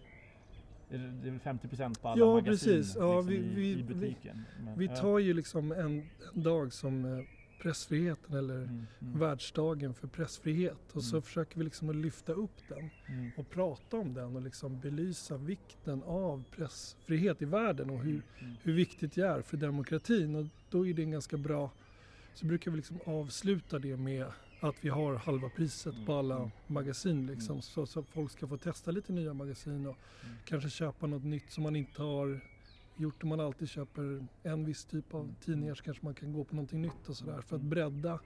[0.89, 2.95] det är väl 50 procent på alla ja, magasin precis.
[2.95, 4.43] Ja, liksom, vi, i, i butiken.
[4.63, 7.25] Men, vi tar ju liksom en, en dag som eh,
[7.63, 9.19] pressfriheten eller mm, mm.
[9.19, 11.03] världsdagen för pressfrihet och mm.
[11.03, 13.31] så försöker vi liksom att lyfta upp den mm.
[13.37, 18.23] och prata om den och liksom belysa vikten av pressfrihet i världen och hur, mm,
[18.39, 18.53] mm.
[18.63, 21.71] hur viktigt det är för demokratin och då är det en ganska bra
[22.33, 24.25] så brukar vi liksom avsluta det med
[24.59, 28.57] att vi har halva priset på alla magasin liksom så, så att folk ska få
[28.57, 29.97] testa lite nya magasin och
[30.45, 32.41] kanske köpa något nytt som man inte har
[32.97, 35.35] gjort om man alltid köper en viss typ av mm.
[35.35, 37.69] tidningar så kanske man kan gå på någonting nytt och sådär för att mm.
[37.69, 38.19] bredda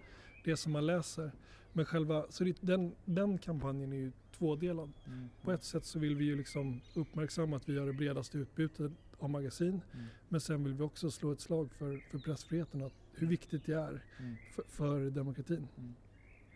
[0.43, 1.31] det som man läser.
[1.73, 4.93] Men själva, så det, den, den kampanjen är ju tvådelad.
[5.05, 5.29] Mm.
[5.41, 8.91] På ett sätt så vill vi ju liksom uppmärksamma att vi har det bredaste utbudet
[9.19, 9.81] av magasin.
[9.93, 10.05] Mm.
[10.29, 13.73] Men sen vill vi också slå ett slag för, för pressfriheten, att hur viktigt det
[13.73, 14.35] är mm.
[14.51, 15.67] för, för, demokratin.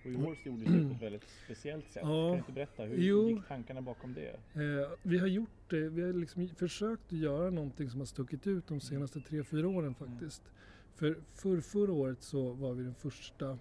[0.03, 2.03] Och i år så gjorde det på ett väldigt speciellt sätt.
[2.05, 2.29] Ja.
[2.29, 3.29] Kan du inte berätta, hur jo.
[3.29, 4.29] gick tankarna bakom det?
[4.29, 8.67] Eh, vi har gjort det, vi har liksom försökt göra någonting som har stuckit ut
[8.67, 10.41] de senaste tre, fyra åren faktiskt.
[10.41, 10.53] Mm.
[10.95, 13.57] För, för förra året så var vi den första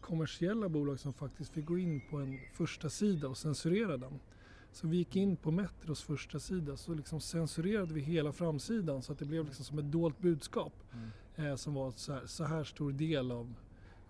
[0.00, 4.20] kommersiella bolag som faktiskt fick gå in på en första sida och censurera den.
[4.72, 9.12] Så vi gick in på Metros första sida så liksom censurerade vi hela framsidan så
[9.12, 10.72] att det blev liksom som ett dolt budskap.
[10.92, 11.10] Mm.
[11.36, 13.54] Eh, som var så här, så här stor del av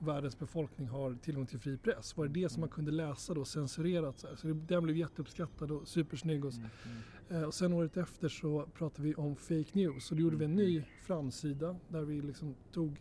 [0.03, 2.17] världens befolkning har tillgång till fri press.
[2.17, 4.19] Var det det som man kunde läsa då censurerat?
[4.19, 6.45] Så, så det, den blev jätteuppskattad och supersnygg.
[6.45, 7.43] Och, mm, mm.
[7.43, 10.45] Eh, och sen året efter så pratade vi om fake news och då gjorde vi
[10.45, 13.01] en ny framsida där vi liksom tog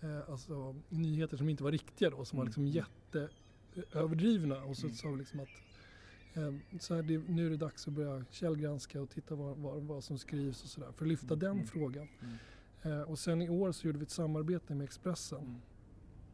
[0.00, 5.08] eh, alltså, nyheter som inte var riktiga då, som var liksom jätteöverdrivna och så sa
[5.08, 5.48] vi liksom att
[6.34, 9.82] eh, så här, det, nu är det dags att börja källgranska och titta vad, vad,
[9.82, 12.08] vad som skrivs och sådär för att lyfta den frågan.
[12.82, 15.60] Eh, och sen i år så gjorde vi ett samarbete med Expressen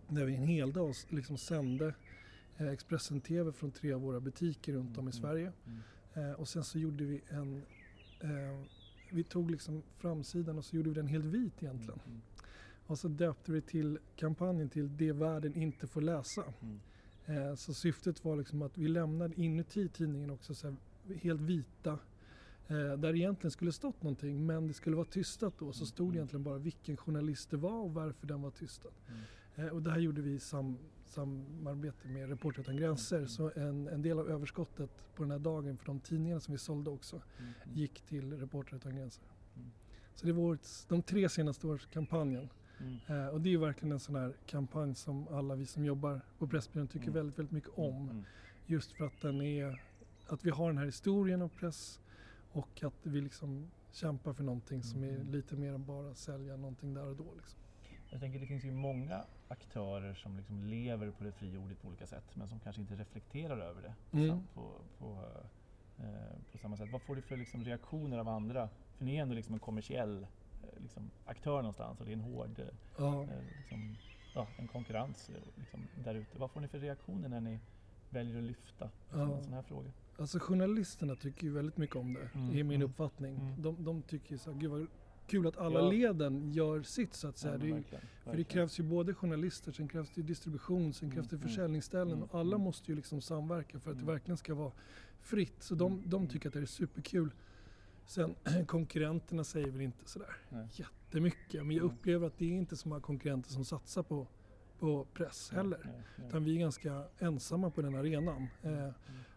[0.08, 1.94] där vi en hel dag liksom sände
[2.56, 5.52] eh, Expressen TV från tre av våra butiker runt om i mm, Sverige.
[5.66, 6.30] Mm.
[6.30, 7.62] Eh, och sen så gjorde vi en,
[8.20, 8.64] eh,
[9.10, 12.00] vi tog liksom framsidan och så gjorde vi den helt vit egentligen.
[12.06, 12.20] Mm.
[12.86, 16.44] Och så döpte vi till kampanjen till Det världen inte får läsa.
[17.26, 20.76] Eh, så syftet var liksom att vi lämnade inuti tidningen också så här,
[21.22, 21.98] helt vita
[22.68, 25.72] Eh, där egentligen skulle stått någonting men det skulle vara tystat då.
[25.72, 28.90] Så stod det egentligen bara vilken journalist det var och varför den var tystad.
[29.56, 29.68] Mm.
[29.68, 33.16] Eh, och det här gjorde vi i sam, samarbete med Reporter utan gränser.
[33.16, 33.28] Mm.
[33.28, 36.58] Så en, en, del av överskottet på den här dagen för de tidningarna som vi
[36.58, 37.52] sålde också mm.
[37.74, 39.24] gick till Reporter utan gränser.
[39.56, 39.70] Mm.
[40.14, 42.48] Så det var de tre senaste års kampanjen.
[42.78, 42.96] Mm.
[43.06, 46.46] Eh, och det är verkligen en sån här kampanj som alla vi som jobbar på
[46.46, 47.14] Pressbyrån tycker mm.
[47.14, 48.10] väldigt, väldigt mycket om.
[48.10, 48.24] Mm.
[48.66, 49.82] Just för att den är,
[50.26, 52.00] att vi har den här historien av press
[52.52, 56.94] och att vi liksom kämpar för någonting som är lite mer än bara sälja någonting
[56.94, 57.34] där och då.
[57.36, 57.58] Liksom.
[58.16, 61.88] Jag tänker det finns ju många aktörer som liksom lever på det fria ordet på
[61.88, 64.42] olika sätt men som kanske inte reflekterar över det mm.
[64.54, 65.24] på, på,
[65.98, 66.88] eh, på, samma sätt.
[66.92, 68.68] Vad får du för liksom reaktioner av andra?
[68.98, 70.26] För ni är ändå liksom en kommersiell
[70.62, 72.64] eh, liksom, aktör någonstans och det är en hård eh,
[72.98, 73.22] ja.
[73.22, 73.96] Eh, liksom,
[74.34, 76.38] ja, en konkurrens liksom, där ute.
[76.38, 77.58] Vad får ni för reaktioner när ni
[78.10, 79.36] väljer att lyfta ja.
[79.36, 79.90] en sån här fråga?
[80.18, 82.50] Alltså journalisterna tycker ju väldigt mycket om det, mm.
[82.50, 82.82] i min mm.
[82.82, 83.36] uppfattning.
[83.36, 83.62] Mm.
[83.62, 84.86] De, de tycker så här, gud vad
[85.26, 85.90] kul att alla ja.
[85.90, 87.54] leden gör sitt så att säga.
[87.54, 91.28] Ja, det, verkligen, för det krävs ju både journalister, sen krävs det distribution, sen krävs
[91.28, 94.36] det mm, mm, försäljningsställen mm, och alla måste ju liksom samverka för att det verkligen
[94.36, 94.72] ska vara
[95.20, 95.62] fritt.
[95.62, 97.30] Så de, de tycker att det är superkul.
[98.06, 98.34] Sen
[98.66, 100.68] konkurrenterna säger väl inte sådär Nej.
[100.72, 104.26] jättemycket men jag upplever att det är inte så många konkurrenter som satsar på,
[104.78, 105.80] på press heller.
[105.84, 108.46] Nej, nej, Utan vi är ganska ensamma på den arenan.
[108.62, 108.88] Eh,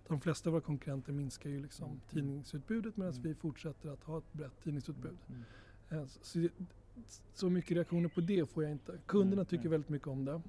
[0.08, 4.34] de flesta av våra konkurrenter minskar ju liksom tidningsutbudet medan vi fortsätter att ha ett
[4.34, 5.17] brett tidningsutbud.
[5.89, 6.47] Eh, så,
[7.34, 8.99] så mycket reaktioner på det får jag inte.
[9.06, 10.32] Kunderna tycker väldigt mycket om det.
[10.32, 10.43] Mm.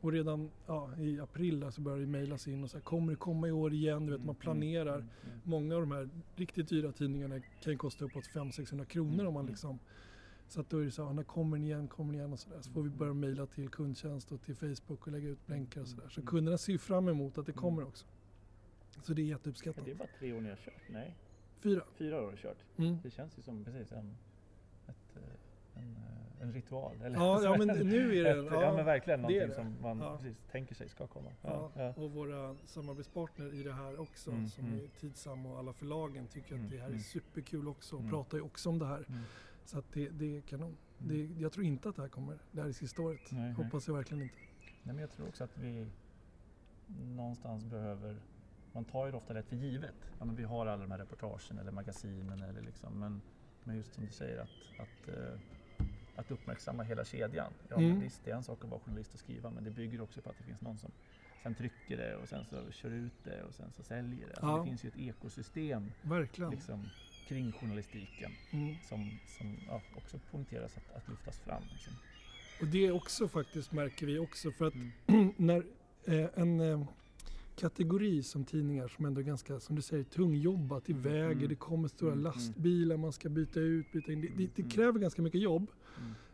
[0.00, 3.16] Och redan ja, i april så börjar det mejlas in och så här, kommer det
[3.16, 4.06] komma i år igen?
[4.06, 4.96] Du vet, man mm, planerar.
[4.98, 5.08] Mm,
[5.44, 9.46] Många av de här riktigt dyra tidningarna kan ju kosta uppåt 500-600 kronor om man
[9.46, 9.78] liksom
[10.50, 12.38] så att då är det så här, när kommer den igen, kommer den igen och
[12.38, 12.60] sådär.
[12.60, 15.88] Så får vi börja mejla till kundtjänst och till Facebook och lägga ut blänkar och
[15.88, 16.08] sådär.
[16.08, 18.06] Så kunderna ser ju fram emot att det kommer också.
[19.02, 19.84] Så det är jätteuppskattat.
[19.84, 20.82] Det är bara tre år ni har kört?
[20.90, 21.16] Nej?
[21.60, 21.84] Fyra.
[21.94, 22.64] Fyra år har kört.
[22.76, 22.98] Mm.
[23.02, 24.16] Det känns ju som precis en
[26.40, 27.02] en, ritual.
[27.04, 27.16] Eller?
[27.18, 28.42] Ja, ja, men nu är det...
[28.54, 29.54] Ja, ja, men verkligen det någonting det.
[29.54, 30.16] som man Ja.
[30.16, 31.30] precis tänker sig ska komma.
[31.42, 34.78] Ja, och våra samarbetspartner i det här också, Mm, som mm.
[34.84, 37.00] är Tidsam och alla förlagen, tycker Mm, att det här är mm.
[37.00, 38.10] superkul också och Mm.
[38.12, 39.04] pratar ju också om det här.
[39.08, 39.20] Mm.
[39.64, 40.76] Så att det, det är kanon.
[40.98, 43.20] Det, jag tror inte att det här kommer, det här är sista året.
[43.30, 43.52] Nej, nej.
[43.52, 44.34] Hoppas jag verkligen inte.
[44.82, 45.86] Nej, men jag tror också att vi
[47.16, 48.16] någonstans behöver,
[48.72, 49.94] man tar ju det ofta lätt för givet.
[50.18, 53.20] Ja, men vi har alla de här reportagen eller magasinen eller liksom, men,
[53.64, 55.40] men just som du säger att, att, eh,
[56.20, 57.52] att uppmärksamma hela kedjan.
[57.68, 58.00] Ja, Mm.
[58.00, 60.30] visst, det är en sak att vara journalist och skriva, men det bygger också på
[60.30, 60.90] att det finns någon som
[61.42, 64.32] sen trycker det och sen så kör ut det och sen så säljer det.
[64.34, 64.58] Alltså, Ja.
[64.58, 66.50] Det finns ju ett ekosystem Verkligen.
[66.50, 66.88] liksom,
[67.28, 68.74] kring journalistiken Mm.
[68.88, 71.62] som, som ja, också poängteras att, att lyftas fram.
[71.72, 71.92] Liksom.
[72.60, 75.34] Och det är också faktiskt, märker vi också, för att Mm.
[75.36, 75.64] när
[76.06, 76.86] eh, en eh,
[77.60, 81.48] kategori som tidningar som ändå är ganska, som du säger, tungjobbat, det väger, Mm.
[81.48, 84.20] det kommer stora Mm, lastbilar, man ska byta ut, byta in.
[84.20, 84.70] Det, det, det Mm.
[84.70, 85.70] kräver ganska mycket jobb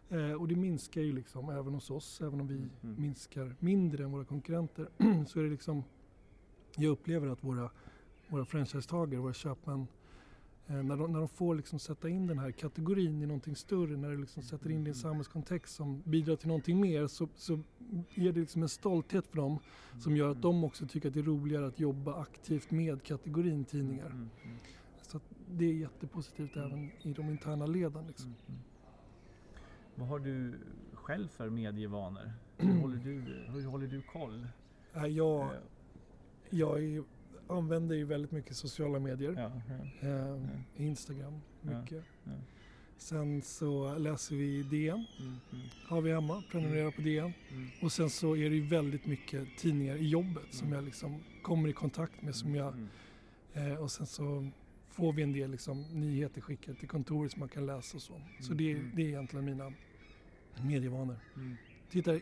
[0.09, 0.31] Mm.
[0.31, 2.71] eh, och det minskar ju liksom även hos oss, även om vi Mm,
[3.03, 4.89] minskar mindre än våra konkurrenter,
[5.29, 5.85] så är det liksom,
[6.77, 7.71] jag upplever att våra,
[8.29, 9.87] våra franchisetagare, våra köpmän,
[10.67, 14.11] när, de, när de får liksom sätta in den här kategorin i någonting större, när
[14.11, 17.61] de liksom sätter in det i en samhällskontext som bidrar till någonting mer, så, så
[18.15, 19.59] ger det liksom en stolthet för dem
[19.99, 23.65] som gör att de också tycker att det är roligare att jobba aktivt med kategorin
[23.65, 24.07] tidningar.
[24.07, 24.57] Mm, mm,
[25.03, 28.07] Så det är jättepositivt även i de interna leden.
[28.07, 28.27] Liksom.
[28.27, 28.61] mm, mm.
[29.95, 30.55] Vad har du
[30.93, 32.33] själv för medievanor?
[32.57, 33.21] Hur håller du,
[33.53, 34.47] hur håller du koll?
[35.09, 35.61] Jag, Eh,
[36.51, 37.05] jag är,
[37.49, 39.33] använder ju väldigt mycket sociala medier.
[39.37, 39.53] Ja,
[40.01, 40.41] ja, Eh,
[40.77, 42.05] Instagram Ja, mycket.
[42.25, 42.33] ja.
[42.99, 47.33] Sen så läser vi DN, mm, mm, har vi hemma, prenumererar på DN.
[47.51, 50.77] mm, Och sen så är det ju väldigt mycket tidningar i jobbet som Mm.
[50.77, 52.35] jag liksom kommer i kontakt med.
[52.35, 54.51] Som jag, mm, eh, och sen så
[54.91, 58.21] får vi en del liksom nyheter skickade till kontoret som man kan läsa och så.
[58.41, 58.91] Så det, Mm.
[58.95, 59.73] det är egentligen mina
[60.65, 61.17] medievanor.
[61.37, 61.57] mm,
[61.91, 62.21] Tittar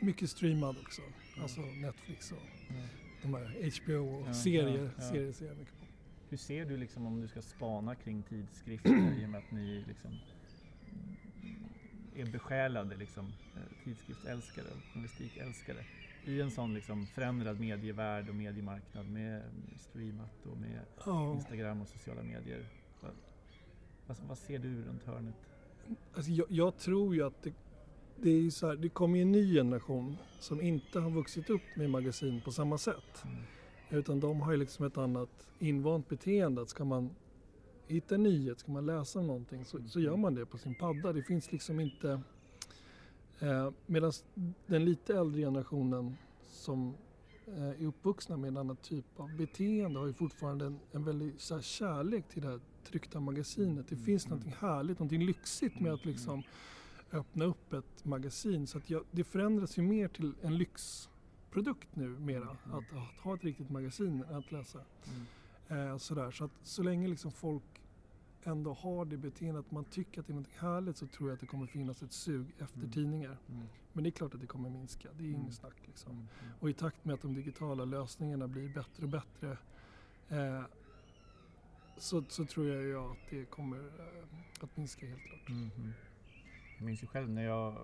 [0.00, 1.02] mycket streamad också.
[1.42, 2.38] Alltså Netflix och
[2.70, 2.86] mm.
[3.22, 4.84] De här HBO och Ja, serier.
[4.84, 5.02] ja, ja.
[5.10, 5.86] Serier ser jag mycket på.
[6.28, 9.84] Hur ser du liksom om du ska spana kring tidskrifter i och med att ni
[9.88, 10.10] liksom
[12.16, 15.84] är besjälade liksom, eh, tidskriftsälskare och journalistikälskare
[16.24, 19.42] i en sån liksom förändrad medievärld och mediemarknad med
[19.76, 22.64] streamat och med Ja, Instagram och sociala medier.
[23.00, 23.12] Vad,
[24.06, 25.34] vad, vad ser du runt hörnet?
[26.14, 27.52] alltså jag, jag tror ju att det,
[28.22, 31.62] det är så här, det kommer ju en ny generation som inte har vuxit upp
[31.76, 33.24] med magasin på samma sätt.
[33.24, 33.36] Mm.
[33.90, 36.62] Utan de har ju liksom ett annat invant beteende.
[36.62, 37.10] Att ska man
[37.86, 40.74] hitta en nyhet, ska man läsa om någonting så, så gör man det på sin
[40.74, 41.12] padda.
[41.12, 42.20] Det finns liksom inte...
[43.40, 44.12] Eh, Medan
[44.66, 46.94] den lite äldre generationen som
[47.46, 51.40] eh, är uppvuxna med en annan typ av beteende har ju fortfarande en, en väldig
[51.40, 53.88] så här, kärlek till det här tryckta magasinet.
[53.88, 54.38] Det Mm, finns mm.
[54.38, 56.42] någonting härligt, någonting lyxigt med att Mm, liksom
[57.12, 58.66] öppna upp ett magasin.
[58.66, 62.42] Så att jag, det förändras ju mer till en lyxprodukt nu mera.
[62.64, 62.78] Mm.
[62.78, 64.80] Att, att ha ett riktigt magasin att läsa.
[65.68, 65.88] Mm.
[65.88, 66.30] Eh, sådär.
[66.30, 67.62] Så att så länge liksom folk
[68.44, 71.34] ändå har det beteendet att man tycker att det är något härligt så tror jag
[71.34, 72.90] att det kommer finnas ett sug efter Mm.
[72.92, 73.36] tidningar.
[73.48, 73.66] Mm.
[73.92, 75.40] Men det är klart att det kommer minska, det är Mm.
[75.40, 76.12] inget snack liksom.
[76.12, 76.26] Mm.
[76.60, 79.58] Och i takt med att de digitala lösningarna blir bättre och bättre
[80.28, 80.62] eh,
[81.98, 84.24] så, så tror jag ju att det kommer eh,
[84.64, 85.48] att minska helt klart.
[86.80, 87.78] Jag minns ju själv när jag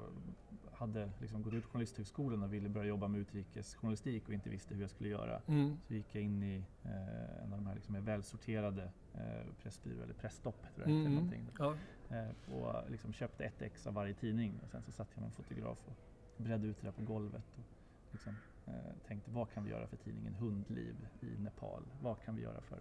[0.73, 4.81] hade liksom gått ut Journalisthögskolan och ville börja jobba med utrikesjournalistik och inte visste hur
[4.81, 5.43] jag skulle göra.
[5.47, 5.77] Mm.
[5.87, 10.15] Så gick jag in i eh, en av de här liksom välsorterade eh, Pressbyrå eller
[10.15, 11.07] Pressstopp tror jag Mm.
[11.07, 11.47] eller någonting.
[11.59, 11.75] Ja,
[12.11, 15.27] Eh, och liksom köpte ett ex av varje tidning och sen så satt jag med
[15.27, 15.97] en fotograf och
[16.45, 17.45] bredde ut det där på golvet.
[17.59, 17.65] Och
[18.13, 18.35] liksom,
[18.67, 18.75] eh,
[19.07, 21.83] tänkte vad kan vi göra för tidningen Hundliv i Nepal?
[22.03, 22.81] Vad kan vi göra för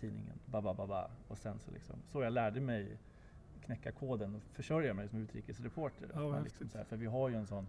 [0.00, 1.10] tidningen Babababa?
[1.28, 2.98] Och sen så liksom, så jag lärde mig
[3.64, 6.10] knäcka koden och försörja mig som utrikesreporter.
[6.14, 7.68] Ja, så här, för vi har ju en sån,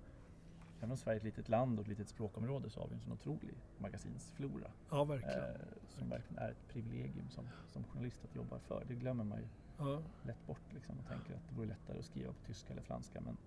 [0.79, 3.01] även om Sverige är ett litet land och ett litet språkområde så har vi en
[3.01, 4.71] sån otrolig magasinsflora.
[4.89, 5.39] ja verkligen.
[5.39, 5.55] Eh,
[5.87, 8.83] som verkligen är ett privilegium som, som journalist att jobba för.
[8.87, 9.47] Det glömmer man ju
[9.77, 10.01] Ja.
[10.23, 13.21] lätt bort liksom och tänker att det vore lättare att skriva på tyska eller franska
[13.21, 13.37] men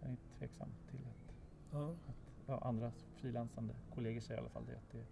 [0.00, 1.76] jag är tveksam till att,
[2.48, 5.04] att andra frilansande kollegor säger i alla fall det att det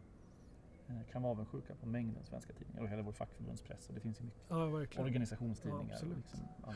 [1.12, 4.24] kan vara avundsjuka på mängden svenska tidningar och hela vår fackförbundspress och det finns ju
[4.24, 5.06] mycket ja, verkligen.
[5.06, 5.98] organisationstidningar.
[6.02, 6.40] Ja, liksom.
[6.66, 6.74] Ja.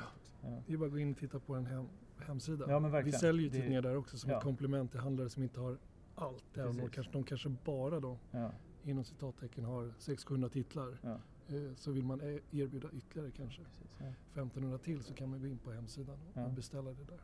[0.66, 2.64] Det är bara att gå in och titta på en hem, hemsida.
[2.68, 3.20] Ja, men Vi verkligen.
[3.20, 4.36] säljer ju Det- tidningar där också som ja.
[4.36, 5.78] ett komplement till handlare som inte har
[6.14, 6.58] allt.
[6.58, 8.50] Även om kanske, de kanske bara då Ja,
[8.84, 10.98] inom citattecken har 600 titlar.
[11.02, 13.90] ja, Eh, Så vill man e- erbjuda ytterligare kanske precis.
[14.00, 17.20] Ja, 1500 till så kan man gå in på hemsidan och beställa det där.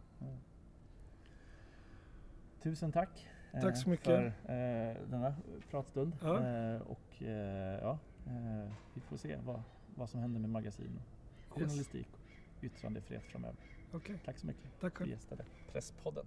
[2.62, 4.04] Tusen tack, eh, Tack så mycket.
[4.06, 5.34] för eh, denna
[5.70, 6.12] pratstund.
[6.22, 6.46] Ja.
[6.46, 9.62] Eh, och eh, ja, eh, vi får se vad,
[9.94, 11.00] vad som händer med magasin
[11.48, 11.70] och Yes.
[11.70, 12.08] journalistik
[12.58, 13.56] och yttrandefrihet framöver.
[13.92, 15.10] Okej, Tack så mycket tack själv.
[15.10, 16.26] gästade Presspodden.